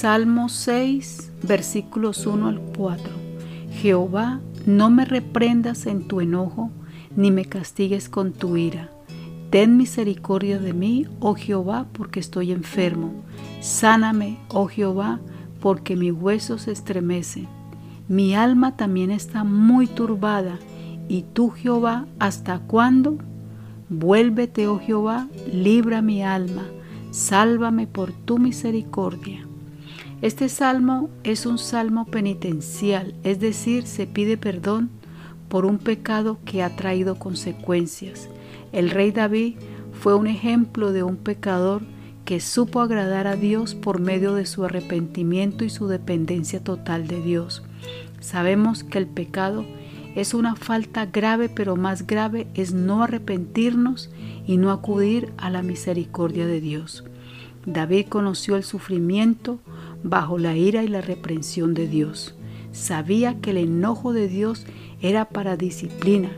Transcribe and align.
Salmo 0.00 0.48
6, 0.48 1.30
versículos 1.42 2.26
1 2.26 2.48
al 2.48 2.58
4. 2.74 3.04
Jehová, 3.82 4.40
no 4.64 4.88
me 4.88 5.04
reprendas 5.04 5.84
en 5.84 6.08
tu 6.08 6.22
enojo, 6.22 6.70
ni 7.16 7.30
me 7.30 7.44
castigues 7.44 8.08
con 8.08 8.32
tu 8.32 8.56
ira. 8.56 8.88
Ten 9.50 9.76
misericordia 9.76 10.58
de 10.58 10.72
mí, 10.72 11.06
oh 11.20 11.34
Jehová, 11.34 11.86
porque 11.92 12.18
estoy 12.18 12.50
enfermo. 12.50 13.12
Sáname, 13.60 14.38
oh 14.48 14.68
Jehová, 14.68 15.20
porque 15.60 15.96
mi 15.96 16.10
hueso 16.10 16.56
se 16.56 16.72
estremece. 16.72 17.46
Mi 18.08 18.34
alma 18.34 18.78
también 18.78 19.10
está 19.10 19.44
muy 19.44 19.86
turbada. 19.86 20.58
¿Y 21.10 21.26
tú, 21.34 21.50
Jehová, 21.50 22.06
hasta 22.18 22.58
cuándo? 22.60 23.18
Vuélvete, 23.90 24.66
oh 24.66 24.78
Jehová, 24.78 25.28
libra 25.52 26.00
mi 26.00 26.22
alma, 26.22 26.64
sálvame 27.10 27.86
por 27.86 28.12
tu 28.12 28.38
misericordia. 28.38 29.46
Este 30.22 30.50
salmo 30.50 31.08
es 31.24 31.46
un 31.46 31.56
salmo 31.56 32.04
penitencial, 32.04 33.14
es 33.22 33.40
decir, 33.40 33.86
se 33.86 34.06
pide 34.06 34.36
perdón 34.36 34.90
por 35.48 35.64
un 35.64 35.78
pecado 35.78 36.38
que 36.44 36.62
ha 36.62 36.76
traído 36.76 37.14
consecuencias. 37.14 38.28
El 38.70 38.90
rey 38.90 39.12
David 39.12 39.56
fue 39.92 40.14
un 40.14 40.26
ejemplo 40.26 40.92
de 40.92 41.02
un 41.02 41.16
pecador 41.16 41.80
que 42.26 42.38
supo 42.40 42.82
agradar 42.82 43.26
a 43.26 43.36
Dios 43.36 43.74
por 43.74 43.98
medio 43.98 44.34
de 44.34 44.44
su 44.44 44.62
arrepentimiento 44.62 45.64
y 45.64 45.70
su 45.70 45.88
dependencia 45.88 46.62
total 46.62 47.06
de 47.06 47.22
Dios. 47.22 47.62
Sabemos 48.20 48.84
que 48.84 48.98
el 48.98 49.06
pecado 49.06 49.64
es 50.14 50.34
una 50.34 50.54
falta 50.54 51.06
grave, 51.06 51.48
pero 51.48 51.76
más 51.76 52.06
grave 52.06 52.46
es 52.52 52.74
no 52.74 53.02
arrepentirnos 53.02 54.10
y 54.46 54.58
no 54.58 54.70
acudir 54.70 55.32
a 55.38 55.48
la 55.48 55.62
misericordia 55.62 56.46
de 56.46 56.60
Dios. 56.60 57.04
David 57.64 58.08
conoció 58.08 58.56
el 58.56 58.64
sufrimiento 58.64 59.60
bajo 60.02 60.38
la 60.38 60.56
ira 60.56 60.82
y 60.82 60.88
la 60.88 61.00
reprensión 61.00 61.74
de 61.74 61.88
Dios. 61.88 62.34
Sabía 62.72 63.40
que 63.40 63.50
el 63.50 63.58
enojo 63.58 64.12
de 64.12 64.28
Dios 64.28 64.66
era 65.00 65.28
para 65.28 65.56
disciplina. 65.56 66.30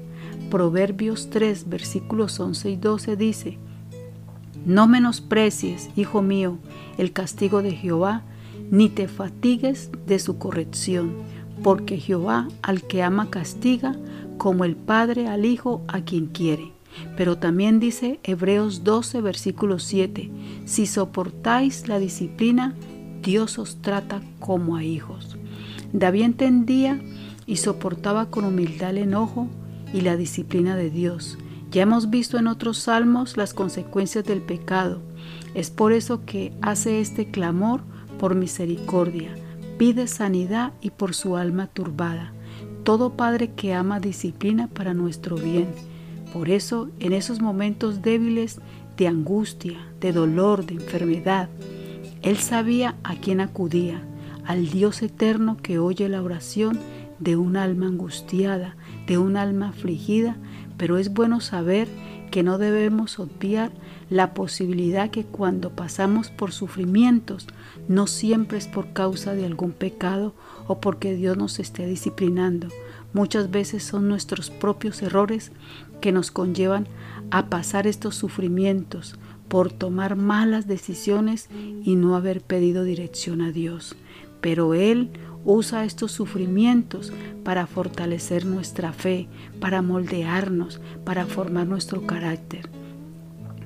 Proverbios 0.51 1.31
3, 1.31 1.69
versículos 1.69 2.39
11 2.39 2.71
y 2.71 2.77
12 2.77 3.17
dice, 3.17 3.59
no 4.65 4.87
menosprecies, 4.87 5.91
hijo 5.97 6.23
mío, 6.23 6.59
el 6.97 7.13
castigo 7.13 7.63
de 7.63 7.73
Jehová, 7.73 8.23
ni 8.71 8.89
te 8.89 9.09
fatigues 9.09 9.91
de 10.07 10.21
su 10.21 10.39
corrección, 10.39 11.15
porque 11.65 11.99
Jehová 11.99 12.49
al 12.63 12.83
que 12.83 13.03
ama 13.03 13.29
castiga, 13.29 13.97
como 14.39 14.65
el 14.65 14.77
Padre 14.77 15.27
al 15.27 15.45
Hijo 15.45 15.83
a 15.89 16.03
quien 16.03 16.27
quiere. 16.27 16.73
Pero 17.17 17.39
también 17.39 17.81
dice 17.81 18.21
Hebreos 18.23 18.85
12, 18.85 19.21
versículo 19.21 19.79
7, 19.79 20.31
si 20.65 20.87
soportáis 20.87 21.89
la 21.89 21.99
disciplina, 21.99 22.75
Dios 23.23 23.59
os 23.59 23.77
trata 23.77 24.21
como 24.41 24.77
a 24.77 24.85
hijos. 24.85 25.37
David 25.93 26.23
entendía 26.23 27.01
y 27.47 27.57
soportaba 27.57 28.27
con 28.27 28.45
humildad 28.45 28.91
el 28.91 28.99
enojo 28.99 29.49
y 29.93 30.01
la 30.01 30.17
disciplina 30.17 30.77
de 30.77 30.91
Dios. 30.91 31.39
Ya 31.71 31.83
hemos 31.83 32.11
visto 32.11 32.39
en 32.39 32.49
otros 32.49 32.79
salmos 32.79 33.37
las 33.37 33.55
consecuencias 33.55 34.25
del 34.25 34.43
pecado. 34.43 35.01
Es 35.55 35.71
por 35.71 35.93
eso 35.93 36.25
que 36.25 36.53
hace 36.61 37.01
este 37.01 37.31
clamor 37.31 37.83
por 38.19 38.35
misericordia, 38.35 39.35
pide 39.79 40.07
sanidad 40.07 40.73
y 40.81 40.91
por 40.91 41.15
su 41.15 41.37
alma 41.37 41.67
turbada. 41.67 42.33
Todo 42.85 43.17
padre 43.17 43.53
que 43.53 43.75
ama 43.75 44.01
disciplina 44.01 44.69
para 44.69 44.95
nuestro 44.95 45.37
bien. 45.37 45.69
Por 46.33 46.51
eso, 46.51 46.89
en 47.01 47.13
esos 47.13 47.41
momentos 47.41 48.03
débiles 48.03 48.61
de 48.97 49.09
angustia, 49.09 49.79
de 50.01 50.13
dolor, 50.13 50.67
de 50.67 50.75
enfermedad, 50.75 51.49
él 52.23 52.37
sabía 52.37 52.95
a 53.03 53.17
quién 53.17 53.41
acudía, 53.41 54.03
al 54.45 54.69
Dios 54.69 55.03
eterno 55.03 55.57
que 55.57 55.79
oye 55.79 56.09
la 56.09 56.23
oración 56.23 56.79
de 57.19 57.37
un 57.37 57.57
alma 57.57 57.87
angustiada, 57.87 58.77
de 59.07 59.19
un 59.19 59.37
alma 59.37 59.69
afligida, 59.69 60.37
pero 60.77 60.99
es 60.99 61.13
bueno 61.13 61.41
saber 61.41 61.89
que 62.31 62.43
no 62.43 62.59
debemos 62.59 63.19
obviar 63.19 63.73
la 64.09 64.35
posibilidad 64.35 65.11
que 65.11 65.25
cuando 65.25 65.71
pasamos 65.71 66.31
por 66.31 66.53
sufrimientos 66.53 67.47
no 67.89 68.07
siempre 68.07 68.59
es 68.59 68.69
por 68.69 68.93
causa 68.93 69.35
de 69.35 69.45
algún 69.45 69.73
pecado 69.73 70.35
o 70.67 70.81
porque 70.81 71.15
Dios 71.15 71.37
nos 71.37 71.59
esté 71.59 71.87
disciplinando. 71.87 72.69
Muchas 73.13 73.51
veces 73.51 73.83
son 73.83 74.09
nuestros 74.09 74.51
propios 74.51 75.03
errores 75.03 75.53
que 76.01 76.13
nos 76.13 76.31
conllevan 76.31 76.89
a 77.31 77.47
pasar 77.49 77.87
estos 77.87 78.17
sufrimientos 78.17 79.17
por 79.53 79.71
tomar 79.71 80.17
malas 80.17 80.67
decisiones 80.67 81.51
y 81.85 81.95
no 81.95 82.17
haber 82.17 82.41
pedido 82.41 82.85
dirección 82.85 83.43
a 83.43 83.53
Dios. 83.53 83.97
Pero 84.41 84.73
Él 84.73 85.11
Usa 85.45 85.85
estos 85.85 86.13
sufrimientos 86.13 87.13
para 87.43 87.67
fortalecer 87.67 88.47
nuestra 88.47 88.93
fe, 88.93 89.27
para 89.61 89.83
moldearnos, 89.83 90.81
para 91.05 91.27
formar 91.27 91.67
nuestro 91.67 92.07
carácter. 92.07 92.69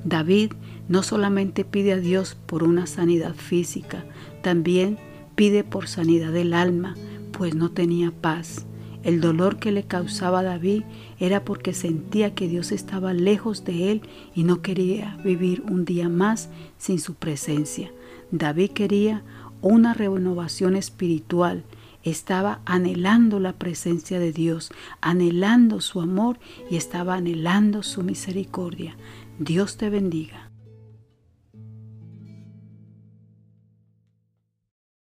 David 0.02 0.52
no 0.88 1.02
solamente 1.02 1.64
pide 1.64 1.92
a 1.92 1.98
Dios 1.98 2.34
por 2.46 2.62
una 2.62 2.86
sanidad 2.86 3.34
física, 3.34 4.06
también 4.42 4.98
pide 5.34 5.64
por 5.64 5.86
sanidad 5.86 6.32
del 6.32 6.54
alma, 6.54 6.94
pues 7.32 7.54
no 7.54 7.70
tenía 7.70 8.10
paz. 8.10 8.64
El 9.02 9.20
dolor 9.20 9.58
que 9.58 9.72
le 9.72 9.84
causaba 9.84 10.40
a 10.40 10.42
David 10.42 10.82
era 11.18 11.44
porque 11.44 11.74
sentía 11.74 12.34
que 12.34 12.48
Dios 12.48 12.72
estaba 12.72 13.12
lejos 13.12 13.64
de 13.64 13.92
él 13.92 14.02
y 14.34 14.44
no 14.44 14.62
quería 14.62 15.16
vivir 15.24 15.62
un 15.62 15.84
día 15.84 16.08
más 16.08 16.48
sin 16.78 16.98
su 16.98 17.14
presencia. 17.14 17.92
David 18.30 18.70
quería 18.72 19.22
una 19.62 19.94
renovación 19.94 20.76
espiritual. 20.76 21.64
Estaba 22.02 22.60
anhelando 22.64 23.40
la 23.40 23.52
presencia 23.52 24.20
de 24.20 24.32
Dios, 24.32 24.70
anhelando 25.00 25.80
su 25.80 26.00
amor 26.00 26.38
y 26.70 26.76
estaba 26.76 27.14
anhelando 27.14 27.82
su 27.82 28.02
misericordia. 28.02 28.96
Dios 29.38 29.76
te 29.76 29.90
bendiga. 29.90 30.50